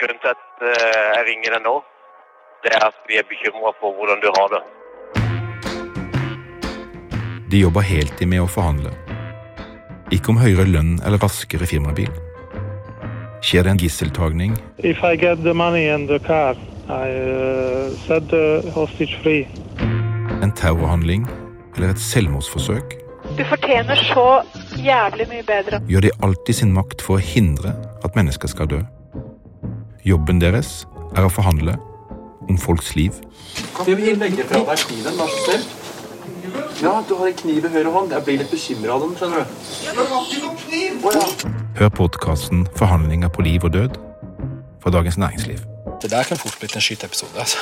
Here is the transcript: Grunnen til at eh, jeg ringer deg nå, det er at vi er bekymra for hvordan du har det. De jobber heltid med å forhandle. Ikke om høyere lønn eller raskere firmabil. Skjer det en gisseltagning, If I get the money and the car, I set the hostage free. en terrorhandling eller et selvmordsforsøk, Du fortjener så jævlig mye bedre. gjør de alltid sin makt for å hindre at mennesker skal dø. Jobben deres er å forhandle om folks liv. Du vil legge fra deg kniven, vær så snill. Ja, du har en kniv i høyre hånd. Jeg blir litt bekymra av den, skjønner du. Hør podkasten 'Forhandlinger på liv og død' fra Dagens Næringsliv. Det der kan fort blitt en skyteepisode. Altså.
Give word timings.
Grunnen 0.00 0.18
til 0.22 0.32
at 0.34 0.64
eh, 0.68 1.04
jeg 1.16 1.24
ringer 1.30 1.56
deg 1.56 1.62
nå, 1.64 1.74
det 2.64 2.72
er 2.76 2.84
at 2.90 2.98
vi 3.08 3.16
er 3.20 3.24
bekymra 3.30 3.72
for 3.80 3.94
hvordan 3.96 4.20
du 4.24 4.28
har 4.36 4.48
det. 4.54 4.62
De 7.50 7.60
jobber 7.62 7.84
heltid 7.86 8.26
med 8.28 8.42
å 8.42 8.48
forhandle. 8.50 8.90
Ikke 10.14 10.32
om 10.34 10.40
høyere 10.42 10.66
lønn 10.68 10.96
eller 11.06 11.20
raskere 11.22 11.66
firmabil. 11.70 12.10
Skjer 13.46 13.66
det 13.66 13.72
en 13.76 13.80
gisseltagning, 13.80 14.56
If 14.78 15.02
I 15.04 15.14
get 15.16 15.42
the 15.44 15.54
money 15.54 15.86
and 15.92 16.08
the 16.08 16.18
car, 16.18 16.56
I 16.88 17.08
set 18.06 18.28
the 18.30 18.62
hostage 18.74 19.16
free. 19.22 19.46
en 20.42 20.52
terrorhandling 20.52 21.24
eller 21.76 21.90
et 21.94 21.98
selvmordsforsøk, 22.02 22.96
Du 23.36 23.42
fortjener 23.44 23.96
så 24.12 24.42
jævlig 24.78 25.26
mye 25.28 25.42
bedre. 25.42 25.80
gjør 25.88 26.00
de 26.00 26.10
alltid 26.22 26.54
sin 26.54 26.72
makt 26.72 27.02
for 27.02 27.16
å 27.18 27.22
hindre 27.22 27.72
at 28.04 28.14
mennesker 28.16 28.48
skal 28.48 28.66
dø. 28.70 28.80
Jobben 30.06 30.38
deres 30.38 30.84
er 31.18 31.24
å 31.26 31.30
forhandle 31.32 31.72
om 32.46 32.58
folks 32.62 32.92
liv. 32.94 33.16
Du 33.82 33.90
vil 33.98 34.14
legge 34.20 34.44
fra 34.46 34.60
deg 34.68 34.84
kniven, 34.84 35.16
vær 35.18 35.32
så 35.32 35.40
snill. 35.48 35.64
Ja, 36.78 36.92
du 37.08 37.16
har 37.18 37.26
en 37.32 37.38
kniv 37.40 37.66
i 37.66 37.72
høyre 37.72 37.90
hånd. 37.90 38.14
Jeg 38.14 38.22
blir 38.28 38.38
litt 38.38 38.52
bekymra 38.52 38.94
av 38.94 39.02
den, 39.02 39.16
skjønner 39.18 39.42
du. 39.42 39.46
Hør 41.80 41.90
podkasten 41.98 42.68
'Forhandlinger 42.78 43.34
på 43.34 43.42
liv 43.48 43.66
og 43.66 43.74
død' 43.74 43.98
fra 44.78 44.94
Dagens 44.94 45.18
Næringsliv. 45.18 45.66
Det 46.02 46.10
der 46.10 46.22
kan 46.22 46.38
fort 46.38 46.56
blitt 46.60 46.76
en 46.76 46.86
skyteepisode. 46.86 47.34
Altså. 47.34 47.58